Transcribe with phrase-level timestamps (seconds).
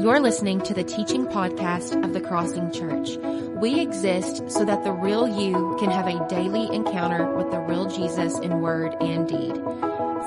[0.00, 3.16] You're listening to the teaching podcast of the Crossing Church.
[3.60, 7.86] We exist so that the real you can have a daily encounter with the real
[7.86, 9.56] Jesus in word and deed.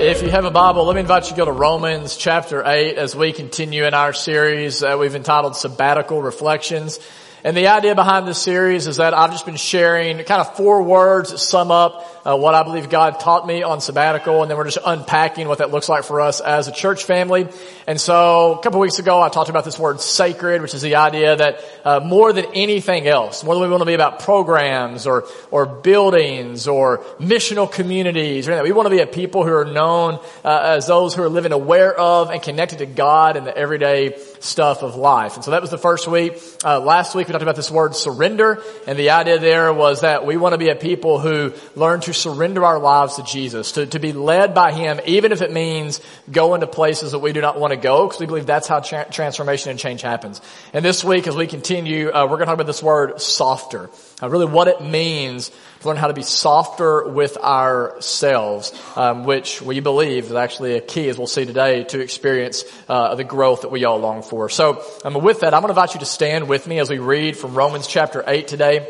[0.00, 2.96] If you have a Bible, let me invite you to go to Romans chapter 8
[2.96, 6.98] as we continue in our series uh, we've entitled Sabbatical Reflections.
[7.44, 10.82] And the idea behind this series is that I've just been sharing kind of four
[10.82, 14.56] words that sum up uh, what I believe God taught me on sabbatical, and then
[14.56, 17.48] we're just unpacking what that looks like for us as a church family.
[17.86, 20.96] And so a couple weeks ago, I talked about this word sacred, which is the
[20.96, 25.06] idea that uh, more than anything else, more than we want to be about programs
[25.06, 29.52] or or buildings or missional communities, or anything, we want to be a people who
[29.52, 33.44] are known uh, as those who are living aware of and connected to God in
[33.44, 35.34] the everyday stuff of life.
[35.34, 36.40] And so that was the first week.
[36.64, 40.24] Uh, last week we talked about this word surrender, and the idea there was that
[40.24, 43.86] we want to be a people who learn to surrender our lives to Jesus, to,
[43.86, 47.40] to be led by Him, even if it means going to places that we do
[47.40, 50.40] not want to go, because we believe that's how tra- transformation and change happens.
[50.72, 53.90] And this week, as we continue, uh, we're going to talk about this word softer,
[54.22, 59.60] uh, really what it means to learn how to be softer with ourselves, um, which
[59.60, 63.62] we believe is actually a key, as we'll see today, to experience uh, the growth
[63.62, 64.48] that we all long for.
[64.48, 66.98] So, um, with that, I'm going to invite you to stand with me as we
[66.98, 68.86] read from Romans chapter 8 today.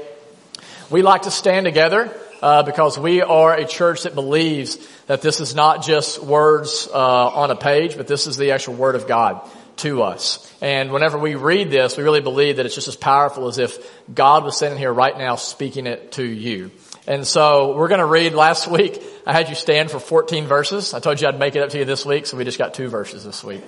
[0.90, 5.40] We like to stand together uh, because we are a church that believes that this
[5.40, 9.08] is not just words uh, on a page, but this is the actual Word of
[9.08, 9.40] God
[9.76, 10.54] to us.
[10.60, 13.78] And whenever we read this, we really believe that it's just as powerful as if
[14.14, 16.70] God was sitting here right now speaking it to you.
[17.06, 19.02] And so we're going to read last week.
[19.26, 20.92] I had you stand for 14 verses.
[20.92, 22.74] I told you I'd make it up to you this week, so we just got
[22.74, 23.62] two verses this week.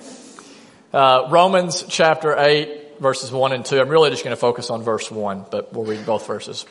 [0.93, 3.81] Uh, Romans chapter 8 verses 1 and 2.
[3.81, 6.67] I'm really just going to focus on verse 1, but we'll read both verses.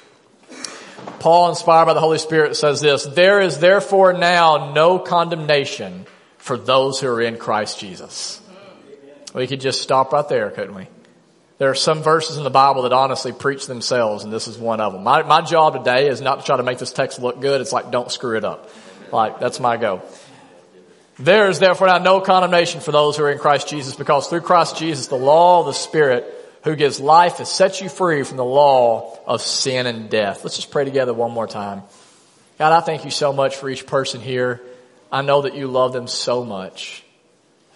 [1.20, 6.06] Paul, inspired by the Holy Spirit, says this, There is therefore now no condemnation
[6.38, 8.41] for those who are in Christ Jesus.
[9.34, 10.88] We could just stop right there, couldn't we?
[11.59, 14.81] There are some verses in the Bible that honestly preach themselves, and this is one
[14.81, 15.03] of them.
[15.03, 17.60] My, my job today is not to try to make this text look good.
[17.60, 18.70] It's like, don't screw it up.
[19.10, 20.03] Like, that's my goal.
[21.19, 24.43] There is therefore now no condemnation for those who are in Christ Jesus, because through
[24.43, 26.35] Christ Jesus, the law of the Spirit
[26.66, 30.43] who gives life has set you free from the law of sin and death.
[30.43, 31.82] Let's just pray together one more time.
[32.59, 34.60] God, I thank you so much for each person here.
[35.12, 37.05] I know that you love them so much.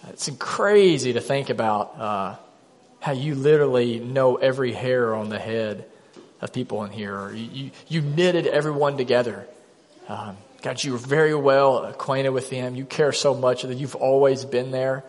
[0.09, 2.35] It's crazy to think about uh,
[2.99, 5.85] how you literally know every hair on the head
[6.41, 7.31] of people in here.
[7.31, 9.47] You, you, you knitted everyone together.
[10.09, 12.75] Um, God, you are very well acquainted with them.
[12.75, 15.05] You care so much that you've always been there.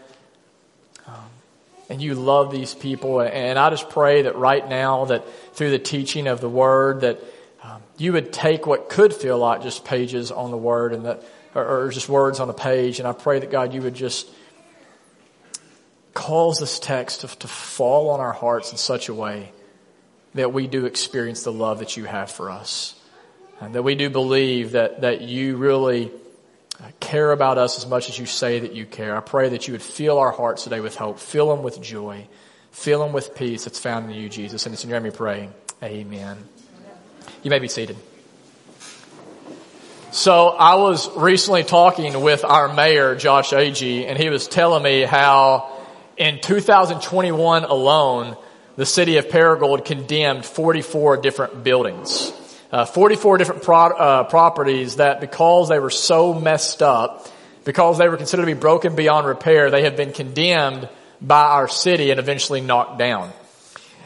[1.08, 1.24] Um,
[1.92, 3.20] and you love these people.
[3.20, 7.20] And I just pray that right now that through the teaching of the word that
[7.62, 11.22] um, you would take what could feel like just pages on the word and that,
[11.54, 12.98] or, or just words on a page.
[12.98, 14.26] And I pray that God, you would just
[16.14, 19.52] cause this text to, to fall on our hearts in such a way
[20.32, 22.98] that we do experience the love that you have for us.
[23.60, 26.10] And that we do believe that, that you really
[27.00, 29.16] care about us as much as you say that you care.
[29.16, 32.26] I pray that you would fill our hearts today with hope, fill them with joy,
[32.70, 34.66] fill them with peace that's found in you, Jesus.
[34.66, 35.48] And it's in your name we pray.
[35.82, 36.38] Amen.
[37.42, 37.96] You may be seated.
[40.12, 45.02] So I was recently talking with our mayor, Josh Agee, and he was telling me
[45.02, 45.72] how
[46.16, 48.36] in 2021 alone,
[48.76, 52.32] the city of Paragould condemned 44 different buildings.
[52.72, 57.28] Uh, 44 different pro- uh, properties that because they were so messed up,
[57.66, 60.88] because they were considered to be broken beyond repair, they have been condemned
[61.20, 63.30] by our city and eventually knocked down.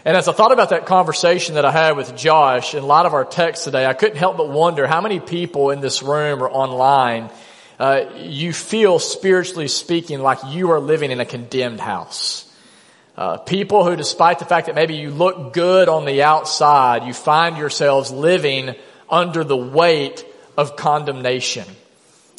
[0.05, 3.07] And as I thought about that conversation that I had with Josh in a lot
[3.07, 6.43] of our texts today, I couldn't help but wonder how many people in this room
[6.43, 7.31] or online
[7.79, 12.46] uh, you feel spiritually speaking like you are living in a condemned house.
[13.17, 17.15] Uh, people who, despite the fact that maybe you look good on the outside, you
[17.15, 18.75] find yourselves living
[19.09, 21.65] under the weight of condemnation.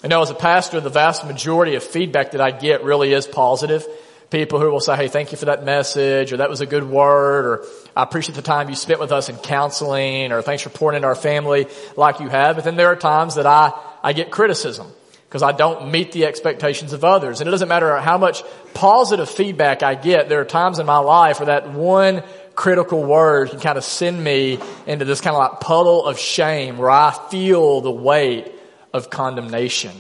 [0.03, 3.25] I know as a pastor, the vast majority of feedback that I get really is
[3.25, 3.87] positive.
[4.29, 6.83] People who will say, hey, thank you for that message, or that was a good
[6.83, 7.65] word, or
[7.95, 11.07] I appreciate the time you spent with us in counseling, or thanks for pouring into
[11.07, 11.65] our family
[11.95, 12.55] like you have.
[12.57, 13.71] But then there are times that I,
[14.03, 14.91] I get criticism
[15.27, 17.41] because I don't meet the expectations of others.
[17.41, 18.43] And it doesn't matter how much
[18.73, 20.29] positive feedback I get.
[20.29, 22.23] There are times in my life where that one
[22.55, 26.77] critical word can kind of send me into this kind of like puddle of shame
[26.77, 28.51] where I feel the weight
[28.93, 29.91] of condemnation.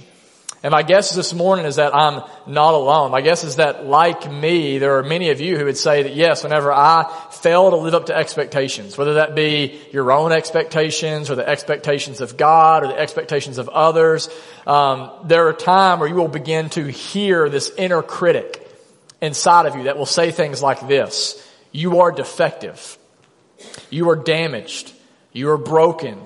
[0.63, 3.11] And my guess this morning is that I'm not alone.
[3.11, 6.15] My guess is that like me, there are many of you who would say that
[6.15, 11.29] yes, whenever I fail to live up to expectations, whether that be your own expectations
[11.29, 14.29] or the expectations of God or the expectations of others,
[14.65, 18.67] um, there are times where you will begin to hear this inner critic
[19.21, 21.43] inside of you that will say things like this.
[21.71, 22.97] You are defective.
[23.91, 24.91] You are damaged.
[25.33, 26.19] You are broken.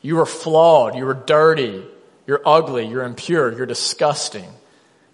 [0.00, 0.94] You are flawed.
[0.96, 1.84] You are dirty.
[2.26, 2.86] You're ugly.
[2.86, 3.52] You're impure.
[3.52, 4.48] You're disgusting.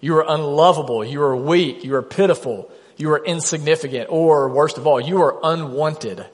[0.00, 1.04] You are unlovable.
[1.04, 1.84] You are weak.
[1.84, 2.70] You are pitiful.
[2.96, 4.08] You are insignificant.
[4.10, 6.26] Or worst of all, you are unwanted.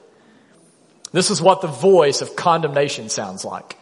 [1.11, 3.77] This is what the voice of condemnation sounds like.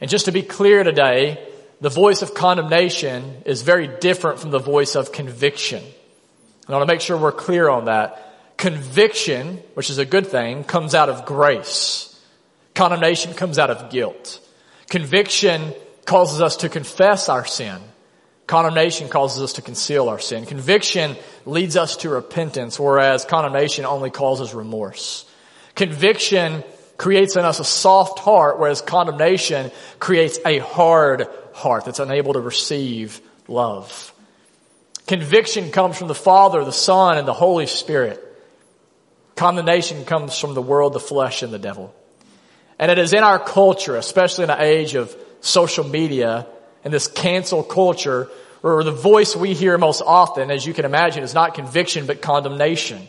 [0.00, 1.46] And just to be clear today,
[1.80, 5.82] the voice of condemnation is very different from the voice of conviction.
[6.68, 8.56] I want to make sure we're clear on that.
[8.56, 12.08] Conviction, which is a good thing, comes out of grace.
[12.74, 14.40] Condemnation comes out of guilt.
[14.88, 15.72] Conviction
[16.04, 17.80] causes us to confess our sin.
[18.46, 20.46] Condemnation causes us to conceal our sin.
[20.46, 21.16] Conviction
[21.46, 25.24] leads us to repentance, whereas condemnation only causes remorse.
[25.74, 26.64] Conviction
[26.98, 32.40] creates in us a soft heart, whereas condemnation creates a hard heart that's unable to
[32.40, 34.12] receive love.
[35.06, 38.22] Conviction comes from the Father, the Son, and the Holy Spirit.
[39.34, 41.94] Condemnation comes from the world, the flesh, and the devil.
[42.78, 46.46] And it is in our culture, especially in the age of social media
[46.84, 48.28] and this cancel culture,
[48.62, 52.22] where the voice we hear most often, as you can imagine, is not conviction but
[52.22, 53.06] condemnation.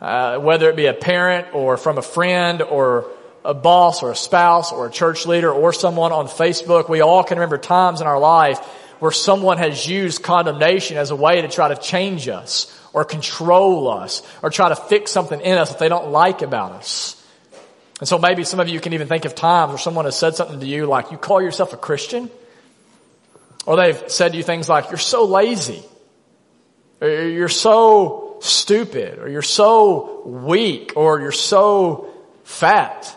[0.00, 3.06] Uh, whether it be a parent or from a friend or
[3.44, 7.24] a boss or a spouse or a church leader or someone on Facebook, we all
[7.24, 8.58] can remember times in our life
[8.98, 13.88] where someone has used condemnation as a way to try to change us or control
[13.88, 17.21] us or try to fix something in us that they don't like about us.
[18.02, 20.34] And so maybe some of you can even think of times where someone has said
[20.34, 22.32] something to you like, you call yourself a Christian?
[23.64, 25.84] Or they've said to you things like, you're so lazy.
[27.00, 29.20] Or you're so stupid.
[29.20, 30.94] Or you're so weak.
[30.96, 32.10] Or you're so
[32.42, 33.16] fat.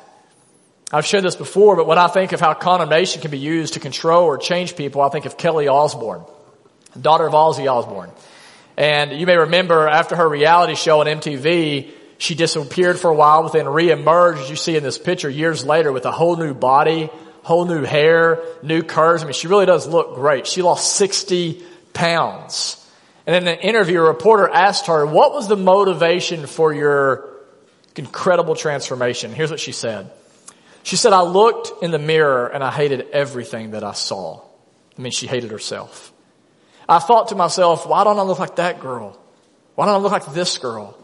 [0.93, 3.79] I've shared this before, but when I think of how condemnation can be used to
[3.79, 6.21] control or change people, I think of Kelly Osbourne,
[7.01, 8.11] daughter of Ozzy Osbourne.
[8.77, 13.43] And you may remember after her reality show on MTV, she disappeared for a while,
[13.43, 16.53] but then reemerged, as you see in this picture, years later with a whole new
[16.53, 17.09] body,
[17.43, 19.21] whole new hair, new curves.
[19.21, 20.47] I mean, she really does look great.
[20.47, 21.61] She lost 60
[21.93, 22.81] pounds.
[23.27, 27.29] And in an interview, reporter asked her, what was the motivation for your
[27.95, 29.31] incredible transformation?
[29.31, 30.11] Here's what she said.
[30.83, 34.41] She said, I looked in the mirror and I hated everything that I saw.
[34.97, 36.13] I mean, she hated herself.
[36.87, 39.19] I thought to myself, why don't I look like that girl?
[39.73, 40.95] Why don't I look like this girl?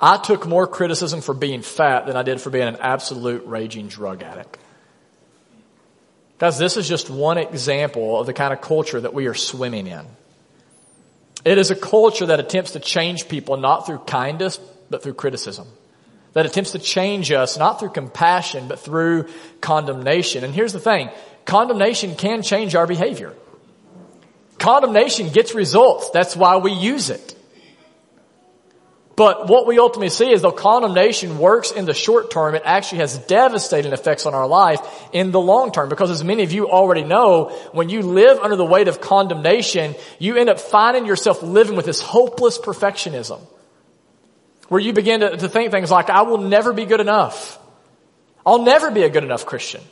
[0.00, 3.88] I took more criticism for being fat than I did for being an absolute raging
[3.88, 4.58] drug addict.
[6.38, 9.86] Guys, this is just one example of the kind of culture that we are swimming
[9.86, 10.04] in.
[11.44, 14.58] It is a culture that attempts to change people not through kindness,
[14.90, 15.68] but through criticism.
[16.32, 19.28] That attempts to change us not through compassion, but through
[19.60, 20.42] condemnation.
[20.42, 21.10] And here's the thing.
[21.44, 23.34] Condemnation can change our behavior.
[24.58, 26.10] Condemnation gets results.
[26.10, 27.33] That's why we use it.
[29.16, 32.98] But what we ultimately see is though condemnation works in the short term, it actually
[32.98, 34.80] has devastating effects on our life
[35.12, 35.88] in the long term.
[35.88, 39.94] Because as many of you already know, when you live under the weight of condemnation,
[40.18, 43.40] you end up finding yourself living with this hopeless perfectionism.
[44.68, 47.58] Where you begin to, to think things like, I will never be good enough.
[48.44, 49.82] I'll never be a good enough Christian.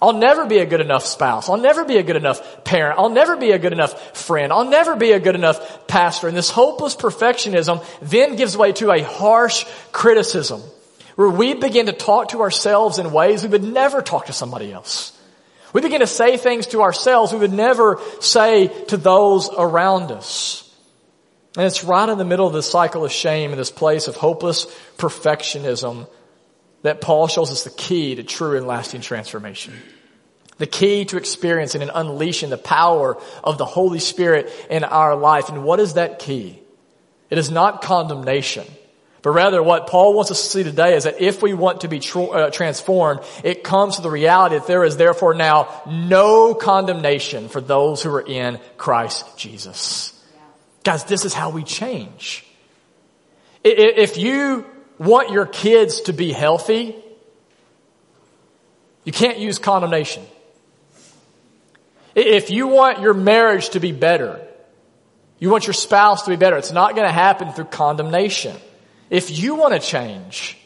[0.00, 1.48] I'll never be a good enough spouse.
[1.48, 2.98] I'll never be a good enough parent.
[2.98, 4.52] I'll never be a good enough friend.
[4.52, 6.28] I'll never be a good enough pastor.
[6.28, 10.60] And this hopeless perfectionism then gives way to a harsh criticism
[11.16, 14.72] where we begin to talk to ourselves in ways we would never talk to somebody
[14.72, 15.18] else.
[15.72, 20.60] We begin to say things to ourselves we would never say to those around us.
[21.56, 24.16] And it's right in the middle of this cycle of shame and this place of
[24.16, 24.66] hopeless
[24.98, 26.08] perfectionism
[26.84, 29.72] that Paul shows us the key to true and lasting transformation.
[30.58, 35.48] The key to experiencing and unleashing the power of the Holy Spirit in our life.
[35.48, 36.60] And what is that key?
[37.30, 38.66] It is not condemnation.
[39.22, 41.88] But rather what Paul wants us to see today is that if we want to
[41.88, 46.52] be tr- uh, transformed, it comes to the reality that there is therefore now no
[46.52, 50.12] condemnation for those who are in Christ Jesus.
[50.34, 50.40] Yeah.
[50.84, 52.44] Guys, this is how we change.
[53.64, 54.66] If you
[55.04, 56.96] want your kids to be healthy,
[59.04, 60.24] you can't use condemnation.
[62.14, 64.40] If you want your marriage to be better,
[65.38, 68.56] you want your spouse to be better, it's not going to happen through condemnation.
[69.10, 70.56] If you want to change,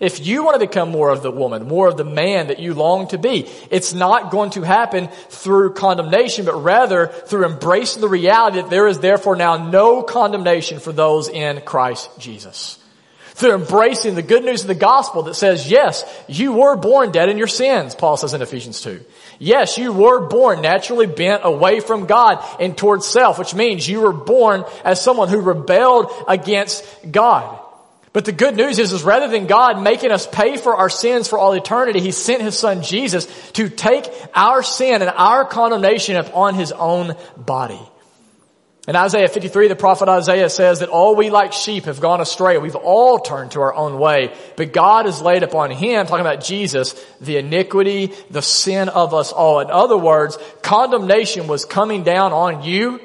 [0.00, 2.72] If you want to become more of the woman, more of the man that you
[2.72, 8.08] long to be, it's not going to happen through condemnation, but rather through embracing the
[8.08, 12.77] reality that there is therefore now no condemnation for those in Christ Jesus.
[13.38, 17.28] Through embracing the good news of the gospel that says, yes, you were born dead
[17.28, 19.00] in your sins, Paul says in Ephesians 2.
[19.38, 24.00] Yes, you were born naturally bent away from God and towards self, which means you
[24.00, 27.60] were born as someone who rebelled against God.
[28.12, 31.28] But the good news is, is rather than God making us pay for our sins
[31.28, 36.16] for all eternity, He sent His Son Jesus to take our sin and our condemnation
[36.16, 37.78] upon His own body.
[38.88, 42.56] In Isaiah 53, the prophet Isaiah says that all we like sheep have gone astray.
[42.56, 44.34] We've all turned to our own way.
[44.56, 49.30] But God has laid upon Him, talking about Jesus, the iniquity, the sin of us
[49.30, 49.60] all.
[49.60, 52.98] In other words, condemnation was coming down on you.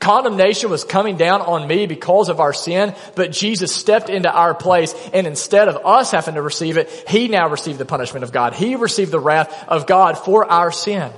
[0.00, 4.54] Condemnation was coming down on me because of our sin, but Jesus stepped into our
[4.54, 8.32] place and instead of us having to receive it, He now received the punishment of
[8.32, 8.54] God.
[8.54, 11.12] He received the wrath of God for our sin.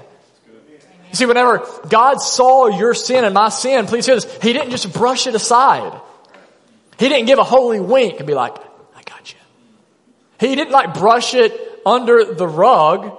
[1.11, 4.71] You see, whenever God saw your sin and my sin, please hear this, He didn't
[4.71, 5.99] just brush it aside.
[6.99, 8.57] He didn't give a holy wink and be like,
[8.97, 9.39] I got you.
[10.41, 11.53] He didn't like brush it
[11.87, 13.17] under the rug.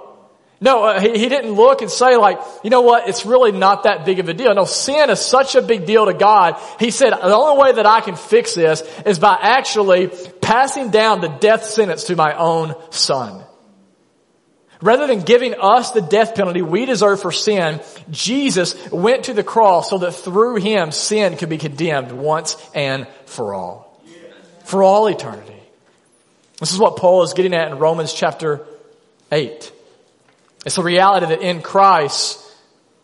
[0.62, 3.84] No, uh, he, he didn't look and say like, you know what, it's really not
[3.84, 4.54] that big of a deal.
[4.54, 6.60] No, sin is such a big deal to God.
[6.78, 10.08] He said, the only way that I can fix this is by actually
[10.42, 13.42] passing down the death sentence to my own son.
[14.82, 19.44] Rather than giving us the death penalty we deserve for sin, Jesus went to the
[19.44, 24.02] cross so that through him sin could be condemned once and for all.
[24.64, 25.60] For all eternity.
[26.58, 28.64] This is what Paul is getting at in Romans chapter
[29.30, 29.72] 8.
[30.64, 32.38] It's the reality that in Christ,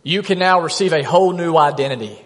[0.02, 2.18] you can now receive a whole new identity.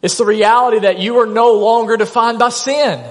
[0.00, 3.02] It's the reality that you are no longer defined by sin.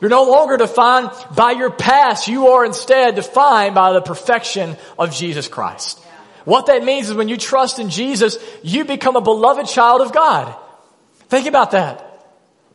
[0.00, 2.28] You're no longer defined by your past.
[2.28, 5.98] You are instead defined by the perfection of Jesus Christ.
[6.44, 10.12] What that means is when you trust in Jesus, you become a beloved child of
[10.12, 10.54] God.
[11.28, 12.02] Think about that.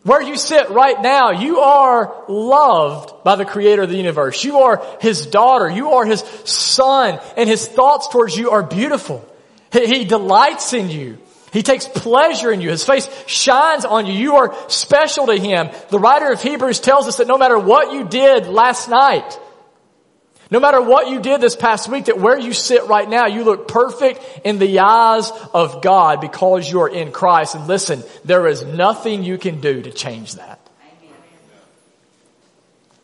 [0.04, 4.44] Where you sit right now, you are loved by the creator of the universe.
[4.44, 5.70] You are his daughter.
[5.70, 9.26] You are his son and his thoughts towards you are beautiful.
[9.72, 11.20] He, delights in you.
[11.52, 12.70] He takes pleasure in you.
[12.70, 14.14] His face shines on you.
[14.14, 15.70] You are special to him.
[15.90, 19.38] The writer of Hebrews tells us that no matter what you did last night,
[20.50, 23.44] no matter what you did this past week, that where you sit right now, you
[23.44, 27.56] look perfect in the eyes of God because you are in Christ.
[27.56, 30.60] And listen, there is nothing you can do to change that.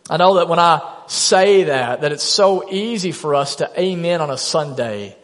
[0.10, 4.22] I know that when I say that, that it's so easy for us to amen
[4.22, 5.18] on a Sunday,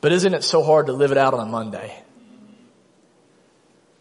[0.00, 2.02] but isn't it so hard to live it out on a Monday?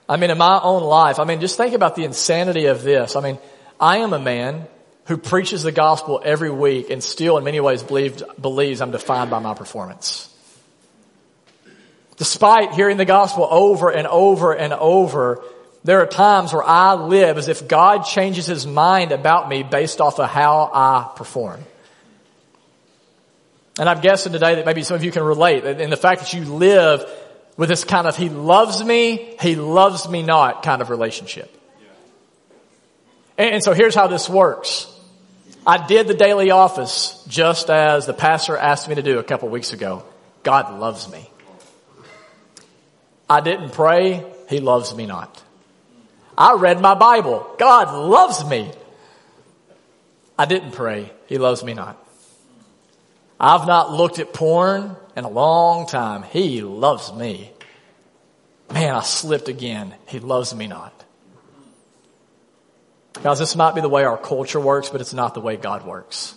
[0.10, 3.16] I mean, in my own life, I mean, just think about the insanity of this.
[3.16, 3.38] I mean,
[3.80, 4.68] I am a man
[5.06, 9.30] who preaches the gospel every week and still in many ways believes, believes I'm defined
[9.30, 10.26] by my performance.
[12.18, 15.44] Despite hearing the gospel over and over and over,
[15.84, 20.02] there are times where I live as if God changes his mind about me based
[20.02, 21.64] off of how I perform.
[23.80, 26.34] And I'm guessing today that maybe some of you can relate in the fact that
[26.34, 27.06] you live
[27.60, 31.54] with this kind of he loves me, he loves me not kind of relationship.
[33.38, 34.88] And, so here's how this works.
[35.68, 39.50] I did the daily office just as the pastor asked me to do a couple
[39.50, 40.04] weeks ago.
[40.42, 41.30] God loves me.
[43.30, 44.26] I didn't pray.
[44.48, 45.44] He loves me not.
[46.38, 47.46] I read my Bible.
[47.60, 48.72] God loves me.
[50.38, 51.12] I didn't pray.
[51.28, 52.02] He loves me not.
[53.40, 56.24] I've not looked at porn in a long time.
[56.24, 57.52] He loves me.
[58.72, 59.96] Man, I slipped again.
[60.08, 60.94] He loves me not.
[63.24, 65.86] Guys, this might be the way our culture works, but it's not the way God
[65.86, 66.36] works.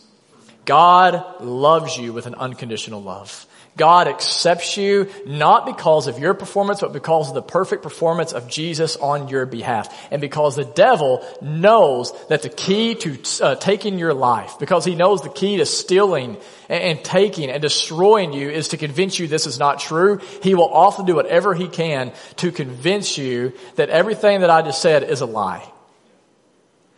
[0.65, 3.47] God loves you with an unconditional love.
[3.76, 8.47] God accepts you not because of your performance, but because of the perfect performance of
[8.47, 9.88] Jesus on your behalf.
[10.11, 14.95] And because the devil knows that the key to uh, taking your life, because he
[14.95, 16.37] knows the key to stealing
[16.69, 20.55] and, and taking and destroying you is to convince you this is not true, he
[20.55, 25.02] will often do whatever he can to convince you that everything that I just said
[25.02, 25.72] is a lie.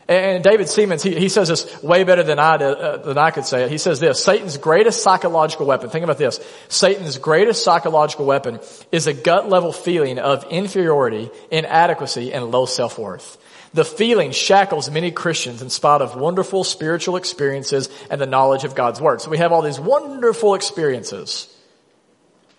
[0.07, 3.47] And David Seamands, he, he says this way better than I, uh, than I could
[3.47, 3.71] say it.
[3.71, 8.61] He says this, Satan's greatest psychological weapon, think about this, Satan's greatest psychological weapon
[8.93, 13.39] is a gut level feeling of inferiority, inadequacy, and low self-worth.
[13.73, 18.75] The feeling shackles many Christians in spite of wonderful spiritual experiences and the knowledge of
[18.75, 19.21] God's Word.
[19.21, 21.53] So we have all these wonderful experiences.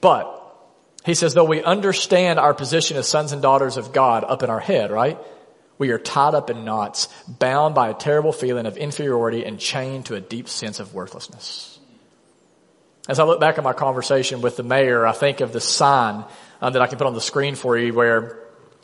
[0.02, 0.32] But,
[1.06, 4.50] he says, though we understand our position as sons and daughters of God up in
[4.50, 5.18] our head, right?
[5.78, 10.06] We are tied up in knots, bound by a terrible feeling of inferiority and chained
[10.08, 11.80] to a deep sense of worthlessness.
[13.08, 16.26] As I look back at my conversation with the mayor, I think of the sign
[16.62, 18.40] um, that I can put on the screen for you where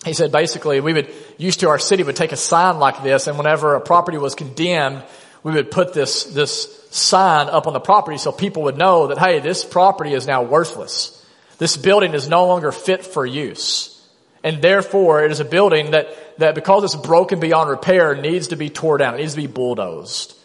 [0.05, 3.27] he said basically we would, used to our city would take a sign like this
[3.27, 5.03] and whenever a property was condemned,
[5.43, 9.17] we would put this, this sign up on the property so people would know that,
[9.17, 11.17] hey, this property is now worthless.
[11.57, 13.90] This building is no longer fit for use.
[14.43, 18.55] And therefore, it is a building that, that because it's broken beyond repair needs to
[18.55, 19.13] be torn down.
[19.15, 20.35] It needs to be bulldozed.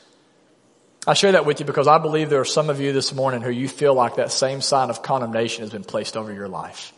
[1.07, 3.41] I share that with you because I believe there are some of you this morning
[3.41, 6.93] who you feel like that same sign of condemnation has been placed over your life.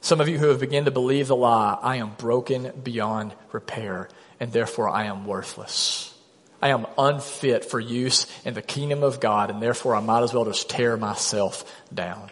[0.00, 4.08] Some of you who have begun to believe the lie, I am broken beyond repair
[4.40, 6.14] and therefore I am worthless.
[6.62, 10.32] I am unfit for use in the kingdom of God and therefore I might as
[10.32, 12.30] well just tear myself down.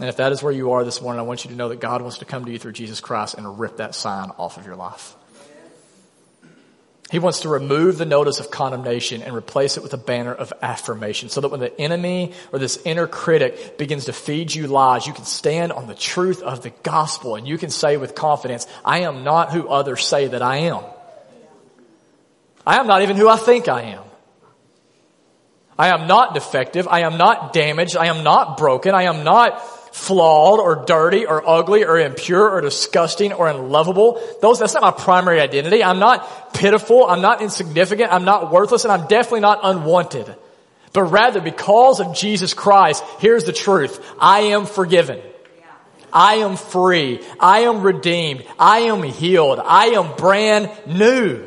[0.00, 1.80] And if that is where you are this morning, I want you to know that
[1.80, 4.64] God wants to come to you through Jesus Christ and rip that sign off of
[4.64, 5.16] your life.
[7.10, 10.52] He wants to remove the notice of condemnation and replace it with a banner of
[10.60, 15.06] affirmation so that when the enemy or this inner critic begins to feed you lies,
[15.06, 18.66] you can stand on the truth of the gospel and you can say with confidence,
[18.84, 20.84] I am not who others say that I am.
[22.66, 24.04] I am not even who I think I am.
[25.78, 26.86] I am not defective.
[26.88, 27.96] I am not damaged.
[27.96, 28.94] I am not broken.
[28.94, 34.20] I am not flawed or dirty or ugly or impure or disgusting or unlovable.
[34.40, 35.82] Those, that's not my primary identity.
[35.82, 37.06] I'm not pitiful.
[37.06, 38.12] I'm not insignificant.
[38.12, 40.34] I'm not worthless and I'm definitely not unwanted.
[40.92, 44.04] But rather because of Jesus Christ, here's the truth.
[44.20, 45.20] I am forgiven.
[46.12, 47.20] I am free.
[47.38, 48.44] I am redeemed.
[48.58, 49.60] I am healed.
[49.62, 51.44] I am brand new.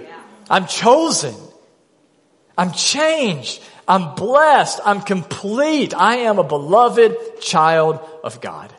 [0.49, 1.33] I'm chosen.
[2.57, 3.63] I'm changed.
[3.87, 4.79] I'm blessed.
[4.85, 5.93] I'm complete.
[5.93, 8.73] I am a beloved child of God.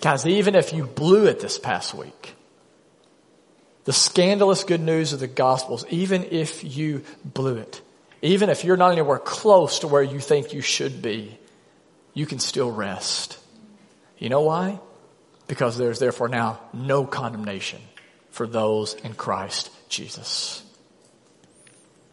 [0.00, 2.34] Guys, even if you blew it this past week,
[3.84, 7.80] the scandalous good news of the Gospels, even if you blew it,
[8.22, 11.38] even if you're not anywhere close to where you think you should be,
[12.12, 13.38] you can still rest.
[14.18, 14.80] You know why?
[15.46, 17.80] Because there's therefore now no condemnation
[18.30, 20.65] for those in Christ Jesus.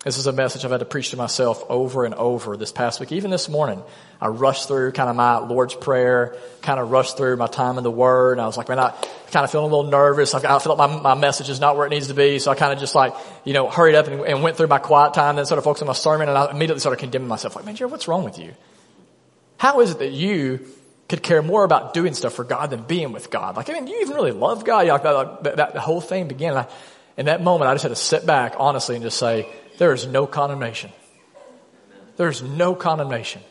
[0.03, 2.99] This is a message I've had to preach to myself over and over this past
[2.99, 3.13] week.
[3.13, 3.81] Even this morning,
[4.19, 7.85] I rushed through kind of my Lord's Prayer, kind of rushed through my time in
[7.85, 8.89] the Word, and I was like, man, I
[9.31, 10.33] kind of feeling a little nervous.
[10.33, 12.55] I, feel like my, my message is not where it needs to be, so I
[12.55, 13.13] kind of just like,
[13.45, 15.83] you know, hurried up and, and went through my quiet time, then sort of focused
[15.83, 17.55] on my sermon, and I immediately started condemning myself.
[17.55, 18.53] Like, man, Jared, what's wrong with you?
[19.55, 20.67] How is it that you
[21.07, 23.55] could care more about doing stuff for God than being with God?
[23.55, 24.85] Like, I mean, do you even really love God?
[24.85, 26.57] Like, that, that, that, the whole thing began.
[26.57, 26.67] I,
[27.15, 30.05] in that moment, I just had to sit back honestly and just say, there is
[30.05, 30.91] no condemnation.
[32.17, 33.41] There's no condemnation.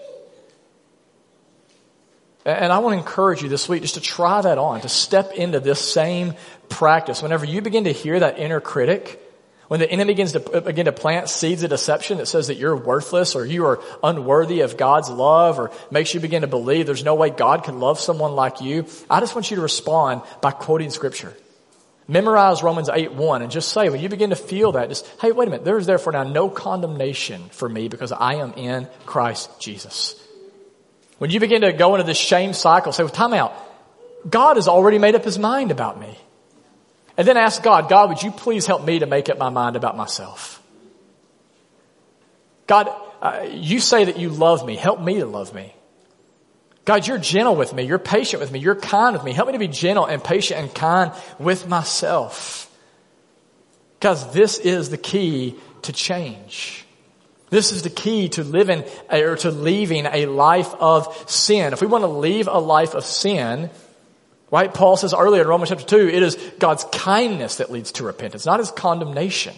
[2.44, 5.32] And I want to encourage you this week just to try that on, to step
[5.32, 6.34] into this same
[6.68, 7.22] practice.
[7.22, 9.20] Whenever you begin to hear that inner critic,
[9.68, 12.56] when the enemy begins to uh, begin to plant seeds of deception that says that
[12.56, 16.84] you're worthless or you are unworthy of God's love or makes you begin to believe
[16.84, 20.22] there's no way God can love someone like you, I just want you to respond
[20.40, 21.32] by quoting scripture.
[22.08, 25.32] Memorize Romans 8 1 and just say, when you begin to feel that, just, hey,
[25.32, 28.88] wait a minute, there is therefore now no condemnation for me because I am in
[29.06, 30.18] Christ Jesus.
[31.18, 33.54] When you begin to go into this shame cycle, say, well, time out.
[34.28, 36.18] God has already made up his mind about me.
[37.16, 39.76] And then ask God, God, would you please help me to make up my mind
[39.76, 40.62] about myself?
[42.66, 42.88] God,
[43.20, 44.76] uh, you say that you love me.
[44.76, 45.72] Help me to love me.
[46.84, 47.84] God, you're gentle with me.
[47.84, 48.58] You're patient with me.
[48.58, 49.32] You're kind with me.
[49.32, 52.68] Help me to be gentle and patient and kind with myself.
[53.98, 56.84] Because this is the key to change.
[57.50, 61.72] This is the key to living or to leaving a life of sin.
[61.72, 63.70] If we want to leave a life of sin,
[64.50, 64.72] right?
[64.72, 68.46] Paul says earlier in Romans chapter 2, it is God's kindness that leads to repentance,
[68.46, 69.54] not his condemnation.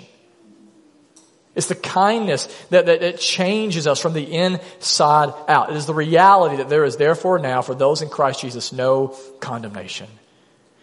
[1.55, 5.71] It's the kindness that, that, that, changes us from the inside out.
[5.71, 9.17] It is the reality that there is therefore now for those in Christ Jesus no
[9.39, 10.09] condemnation.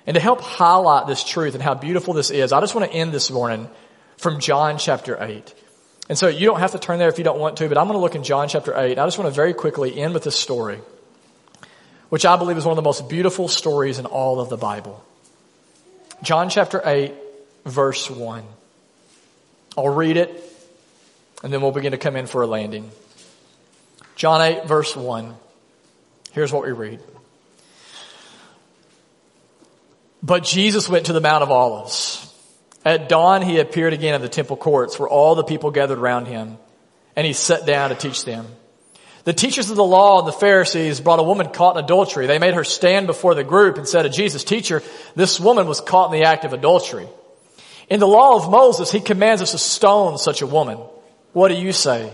[0.08, 2.98] And to help highlight this truth and how beautiful this is, I just want to
[2.98, 3.70] end this morning
[4.18, 5.54] from John chapter 8.
[6.08, 7.88] And so you don't have to turn there if you don't want to, but I'm
[7.88, 8.98] going to look in John chapter 8.
[8.98, 10.80] I just want to very quickly end with this story,
[12.10, 15.04] which I believe is one of the most beautiful stories in all of the Bible.
[16.24, 17.14] John chapter 8,
[17.66, 18.44] verse 1.
[19.78, 20.51] I'll read it
[21.44, 22.92] and then we'll begin to come in for a landing.
[24.16, 25.36] John 8 verse 1.
[26.32, 27.00] Here's what we read.
[30.24, 32.28] But Jesus went to the Mount of Olives.
[32.86, 36.26] At dawn he appeared again in the temple courts where all the people gathered around
[36.26, 36.58] him
[37.16, 38.48] and he sat down to teach them.
[39.24, 42.26] The teachers of the law and the Pharisees brought a woman caught in adultery.
[42.26, 44.82] They made her stand before the group and said to Jesus, teacher,
[45.16, 47.08] this woman was caught in the act of adultery.
[47.88, 50.80] In the law of Moses, he commands us to stone such a woman.
[51.34, 52.12] What do you say?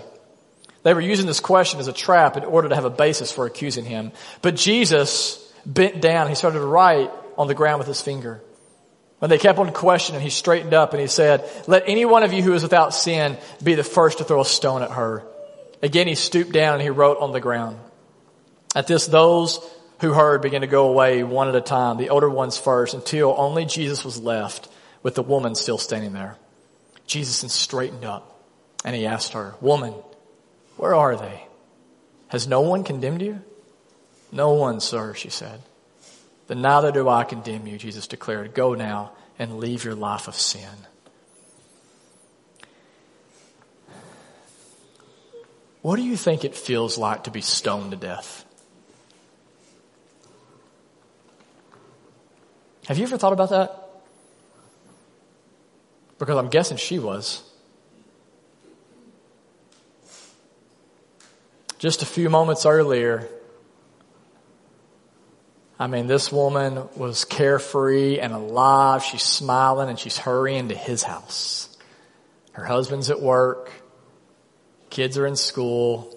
[0.83, 3.45] They were using this question as a trap in order to have a basis for
[3.45, 4.11] accusing him.
[4.41, 6.29] But Jesus bent down.
[6.29, 8.41] He started to write on the ground with his finger.
[9.19, 12.33] When they kept on questioning, he straightened up and he said, let any one of
[12.33, 15.23] you who is without sin be the first to throw a stone at her.
[15.81, 17.79] Again, he stooped down and he wrote on the ground.
[18.75, 19.59] At this, those
[20.01, 23.33] who heard began to go away one at a time, the older ones first, until
[23.35, 24.69] only Jesus was left
[25.01, 26.37] with the woman still standing there.
[27.07, 28.36] Jesus straightened up
[28.85, 29.93] and he asked her, woman,
[30.77, 31.47] where are they?
[32.29, 33.41] Has no one condemned you?
[34.31, 35.61] No one, sir, she said.
[36.47, 38.53] Then neither do I condemn you, Jesus declared.
[38.53, 40.69] Go now and leave your life of sin.
[45.81, 48.43] What do you think it feels like to be stoned to death?
[52.87, 53.89] Have you ever thought about that?
[56.19, 57.43] Because I'm guessing she was.
[61.77, 63.27] Just a few moments earlier,
[65.79, 69.03] I mean, this woman was carefree and alive.
[69.03, 71.69] She's smiling and she's hurrying to his house.
[72.53, 73.71] Her husband's at work.
[74.89, 76.11] Kids are in school.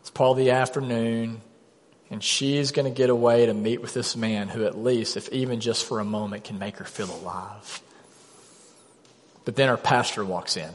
[0.00, 1.40] It's probably the afternoon.
[2.10, 5.30] And she's going to get away to meet with this man who at least, if
[5.30, 7.80] even just for a moment, can make her feel alive.
[9.46, 10.70] But then her pastor walks in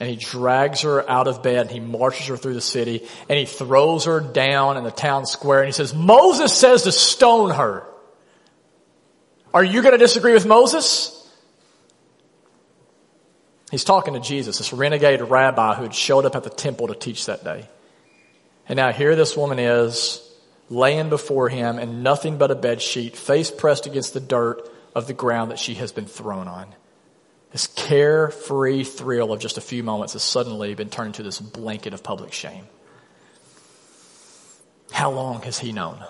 [0.00, 3.38] and he drags her out of bed and he marches her through the city and
[3.38, 7.50] he throws her down in the town square and he says, Moses says to stone
[7.50, 7.84] her.
[9.52, 11.14] Are you going to disagree with Moses?
[13.70, 16.94] He's talking to Jesus, this renegade rabbi who had showed up at the temple to
[16.94, 17.68] teach that day.
[18.68, 20.24] And now here this woman is
[20.70, 25.06] laying before him in nothing but a bed sheet, face pressed against the dirt of
[25.06, 26.74] the ground that she has been thrown on.
[27.50, 31.94] This carefree thrill of just a few moments has suddenly been turned into this blanket
[31.94, 32.66] of public shame.
[34.92, 36.04] How long has he known?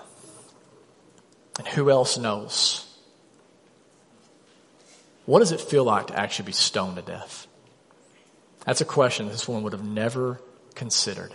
[1.57, 2.85] And who else knows?
[5.25, 7.47] What does it feel like to actually be stoned to death?
[8.65, 10.41] That's a question this woman would have never
[10.75, 11.33] considered.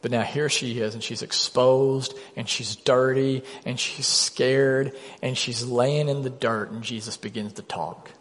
[0.00, 5.36] But now here she is and she's exposed and she's dirty and she's scared and
[5.36, 8.12] she's laying in the dirt and Jesus begins to talk.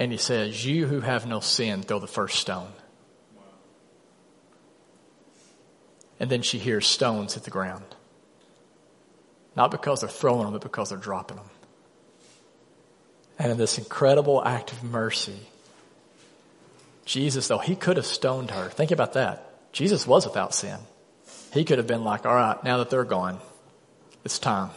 [0.00, 2.72] And he says, you who have no sin, throw the first stone.
[6.18, 7.84] And then she hears stones hit the ground.
[9.54, 11.50] Not because they're throwing them, but because they're dropping them.
[13.38, 15.38] And in this incredible act of mercy,
[17.04, 19.70] Jesus, though he could have stoned her, think about that.
[19.72, 20.78] Jesus was without sin.
[21.52, 23.38] He could have been like, all right, now that they're gone,
[24.24, 24.70] it's time.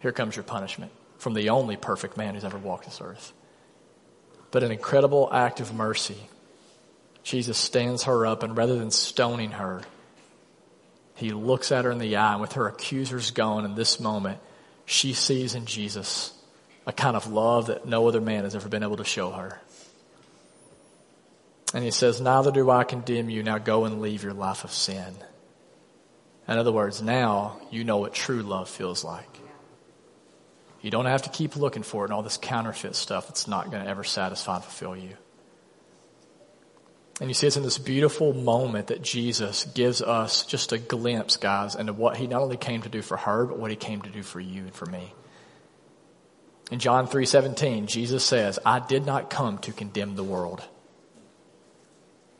[0.00, 3.32] Here comes your punishment from the only perfect man who's ever walked this earth
[4.54, 6.28] but an incredible act of mercy.
[7.24, 9.82] Jesus stands her up and rather than stoning her,
[11.16, 14.38] he looks at her in the eye and with her accusers gone in this moment,
[14.86, 16.32] she sees in Jesus
[16.86, 19.60] a kind of love that no other man has ever been able to show her.
[21.74, 23.42] And he says, neither do I condemn you.
[23.42, 25.16] Now go and leave your life of sin.
[26.46, 29.33] In other words, now you know what true love feels like.
[30.84, 33.70] You don't have to keep looking for it and all this counterfeit stuff that's not
[33.70, 35.16] going to ever satisfy and fulfill you.
[37.22, 41.38] And you see, it's in this beautiful moment that Jesus gives us just a glimpse,
[41.38, 44.02] guys, into what he not only came to do for her, but what he came
[44.02, 45.14] to do for you and for me.
[46.70, 50.64] In John 3:17, Jesus says, "I did not come to condemn the world.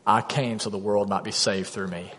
[0.07, 2.13] I came so the world might be saved through me."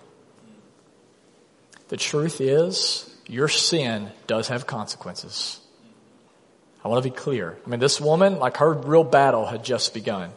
[1.90, 5.60] The truth is, your sin does have consequences.
[6.86, 7.58] I want to be clear.
[7.66, 10.30] I mean, this woman, like her real battle had just begun.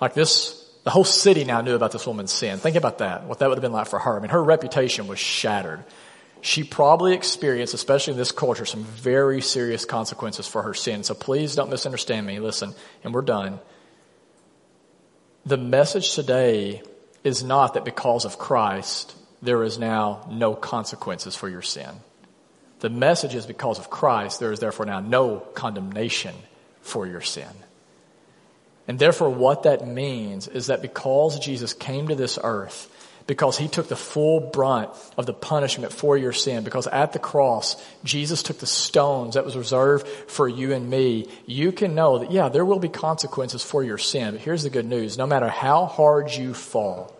[0.00, 2.60] Like this, the whole city now knew about this woman's sin.
[2.60, 4.16] Think about that, what that would have been like for her.
[4.16, 5.82] I mean, her reputation was shattered.
[6.42, 11.02] She probably experienced, especially in this culture, some very serious consequences for her sin.
[11.02, 12.38] So please don't misunderstand me.
[12.38, 13.58] Listen, and we're done.
[15.44, 16.82] The message today
[17.24, 21.90] is not that because of Christ, there is now no consequences for your sin.
[22.84, 26.34] The message is because of Christ, there is therefore now no condemnation
[26.82, 27.48] for your sin.
[28.86, 32.90] And therefore what that means is that because Jesus came to this earth,
[33.26, 36.62] because he took the full brunt of the punishment for your sin.
[36.62, 41.26] Because at the cross, Jesus took the stones that was reserved for you and me.
[41.46, 44.32] You can know that, yeah, there will be consequences for your sin.
[44.32, 45.16] But here's the good news.
[45.16, 47.16] No matter how hard you fall,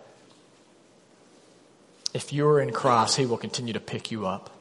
[2.13, 4.54] if you are in Christ, he will continue to pick you up.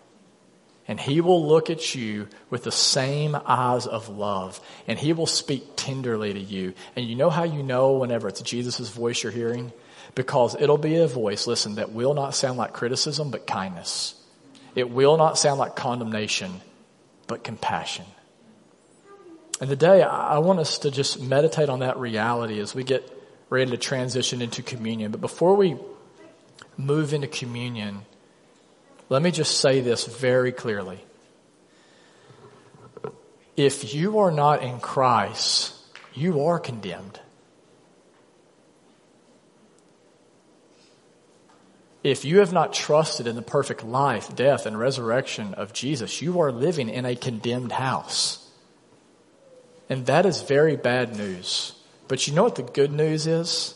[0.86, 4.60] And he will look at you with the same eyes of love.
[4.86, 6.74] And he will speak tenderly to you.
[6.94, 9.72] And you know how you know whenever it's Jesus' voice you're hearing?
[10.14, 14.14] because it'll be a voice, listen, that will not sound like criticism, but kindness.
[14.74, 16.60] It will not sound like condemnation,
[17.26, 18.04] but compassion.
[19.60, 23.08] And today, I want us to just meditate on that reality as we get
[23.50, 25.12] ready to transition into communion.
[25.12, 25.76] But before we
[26.76, 28.02] move into communion,
[29.08, 31.04] let me just say this very clearly.
[33.56, 35.74] If you are not in Christ,
[36.14, 37.20] you are condemned.
[42.02, 46.40] If you have not trusted in the perfect life, death, and resurrection of Jesus, you
[46.40, 48.46] are living in a condemned house.
[49.88, 51.74] And that is very bad news.
[52.08, 53.74] But you know what the good news is?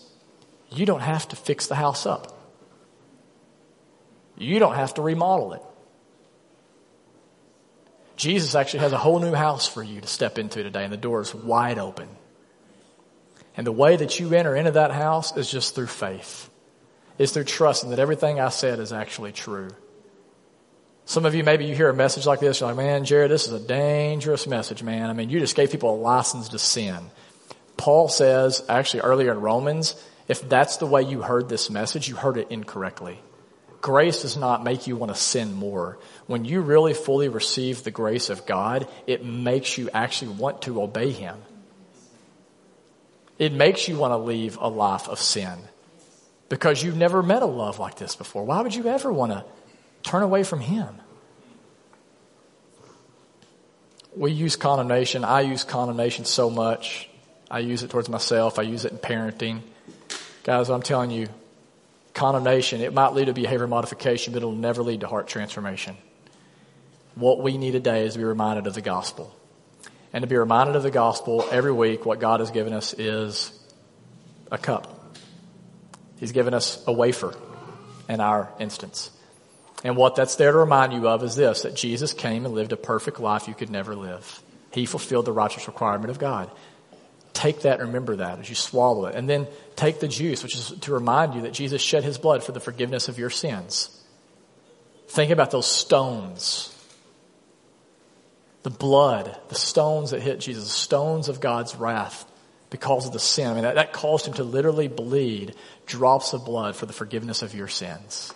[0.71, 2.38] You don't have to fix the house up.
[4.39, 5.63] You don't have to remodel it.
[8.17, 10.97] Jesus actually has a whole new house for you to step into today, and the
[10.97, 12.09] door is wide open.
[13.57, 16.49] And the way that you enter into that house is just through faith
[17.19, 19.71] It's through trusting that everything I said is actually true.
[21.05, 23.47] Some of you, maybe you hear a message like this, you're like, man, Jared, this
[23.47, 25.11] is a dangerous message, man.
[25.11, 26.99] I mean, you just gave people a license to sin.
[27.77, 32.15] Paul says, actually earlier in Romans, if that's the way you heard this message, you
[32.15, 33.21] heard it incorrectly.
[33.81, 35.99] Grace does not make you want to sin more.
[36.27, 40.83] When you really fully receive the grace of God, it makes you actually want to
[40.83, 41.37] obey Him.
[43.39, 45.59] It makes you want to leave a life of sin
[46.49, 48.45] because you've never met a love like this before.
[48.45, 49.45] Why would you ever want to
[50.03, 50.89] turn away from Him?
[54.17, 55.25] We use condemnation.
[55.25, 57.09] I use condemnation so much.
[57.49, 58.59] I use it towards myself.
[58.59, 59.61] I use it in parenting.
[60.43, 61.29] Guys, I'm telling you,
[62.19, 65.97] condemnation, it might lead to behavior modification, but it'll never lead to heart transformation.
[67.15, 69.35] What we need today is to be reminded of the gospel.
[70.13, 73.53] And to be reminded of the gospel every week, what God has given us is
[74.51, 75.17] a cup.
[76.19, 77.35] He's given us a wafer
[78.09, 79.11] in our instance.
[79.85, 82.73] And what that's there to remind you of is this, that Jesus came and lived
[82.73, 84.43] a perfect life you could never live.
[84.73, 86.51] He fulfilled the righteous requirement of God.
[87.33, 89.15] Take that remember that as you swallow it.
[89.15, 89.47] And then
[89.79, 92.61] take the juice, which is to remind you that Jesus shed his blood for the
[92.61, 93.95] forgiveness of your sins.
[95.09, 96.75] Think about those stones.
[98.65, 102.25] The blood, the stones that hit Jesus, stones of God's wrath
[102.71, 103.49] because of the sin.
[103.49, 105.55] I mean, that, that caused him to literally bleed
[105.87, 108.35] drops of blood for the forgiveness of your sins.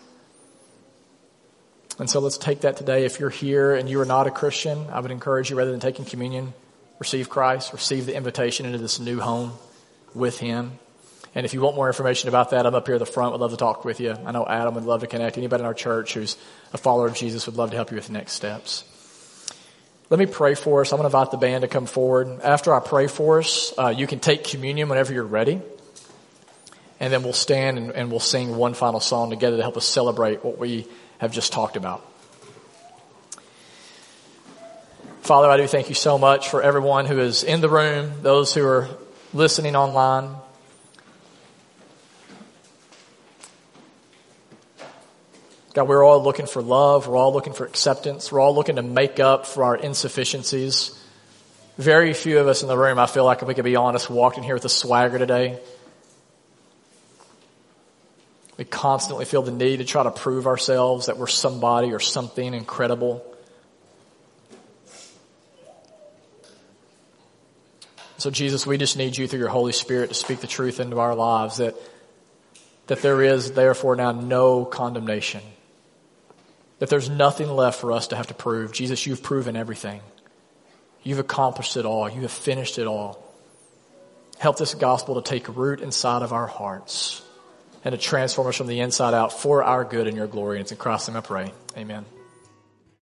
[1.99, 3.05] And so let's take that today.
[3.05, 5.81] If you're here and you are not a Christian, I would encourage you rather than
[5.81, 6.55] taking communion,
[6.99, 9.53] receive Christ, receive the invitation into this new home
[10.15, 10.79] with Him.
[11.35, 13.33] And if you want more information about that, I'm up here at the front.
[13.33, 14.15] Would love to talk with you.
[14.25, 15.39] I know Adam would love to connect.
[15.39, 16.37] Anybody in our church who's
[16.73, 18.85] a follower of Jesus would love to help you with the next steps.
[20.11, 20.93] Let me pray for us.
[20.93, 22.43] I'm going to invite the band to come forward.
[22.43, 25.63] After I pray for us, uh, you can take communion whenever you're ready.
[27.01, 29.87] And then we'll stand and, and we'll sing one final song together to help us
[29.87, 32.07] celebrate what we have just talked about.
[35.23, 38.53] Father, I do thank you so much for everyone who is in the room, those
[38.53, 38.89] who are
[39.33, 40.35] listening online.
[45.75, 47.09] God, we're all looking for love.
[47.09, 48.31] We're all looking for acceptance.
[48.31, 50.99] We're all looking to make up for our insufficiencies.
[51.79, 54.11] Very few of us in the room, I feel like, if we could be honest,
[54.11, 55.59] walked in here with a swagger today.
[58.59, 62.53] We constantly feel the need to try to prove ourselves that we're somebody or something
[62.53, 63.25] incredible.
[68.19, 71.01] So Jesus, we just need you through your Holy Spirit to speak the truth into
[71.01, 71.75] our lives that,
[72.89, 75.41] that there is therefore now no condemnation
[76.83, 78.73] that there's nothing left for us to have to prove.
[78.73, 80.01] Jesus, you've proven everything.
[81.05, 82.11] You've accomplished it all.
[82.11, 83.23] You have finished it all.
[84.41, 87.23] Help this gospel to take root inside of our hearts
[87.85, 90.57] and to transform us from the inside out for our good and your glory.
[90.57, 91.53] And it's in Christ's name I pray.
[91.77, 92.05] Amen.